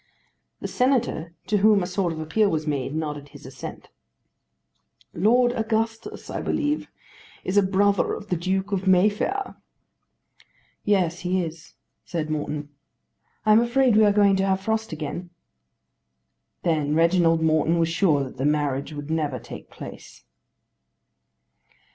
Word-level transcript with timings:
The 0.61 0.67
Senator, 0.67 1.35
to 1.45 1.57
whom 1.57 1.83
a 1.83 1.85
sort 1.85 2.11
of 2.11 2.19
appeal 2.19 2.49
was 2.49 2.65
made, 2.65 2.95
nodded 2.95 3.29
his 3.29 3.45
assent. 3.45 3.89
"Lord 5.13 5.51
Augustus, 5.53 6.27
I 6.27 6.41
believe, 6.41 6.87
is 7.43 7.55
a 7.55 7.61
brother 7.61 8.15
of 8.15 8.29
the 8.29 8.35
Duke 8.35 8.71
of 8.71 8.87
Mayfair?" 8.87 9.57
"Yes, 10.83 11.19
he 11.19 11.43
is," 11.43 11.75
said 12.03 12.31
Morton. 12.31 12.69
"I 13.45 13.51
am 13.51 13.59
afraid 13.59 13.95
we 13.95 14.03
are 14.05 14.11
going 14.11 14.35
to 14.37 14.45
have 14.47 14.61
frost 14.61 14.91
again." 14.91 15.29
Then 16.63 16.95
Reginald 16.95 17.43
Morton 17.43 17.77
was 17.77 17.89
sure 17.89 18.23
that 18.23 18.37
the 18.37 18.43
marriage 18.45 18.93
would 18.93 19.11
never 19.11 19.37
take 19.37 19.69
place. 19.69 20.23